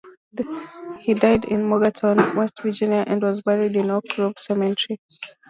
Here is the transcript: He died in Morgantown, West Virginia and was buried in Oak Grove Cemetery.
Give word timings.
He 1.01 1.13
died 1.13 1.45
in 1.45 1.63
Morgantown, 1.63 2.35
West 2.35 2.59
Virginia 2.63 3.03
and 3.05 3.21
was 3.21 3.43
buried 3.43 3.75
in 3.75 3.91
Oak 3.91 4.05
Grove 4.09 4.33
Cemetery. 4.39 4.99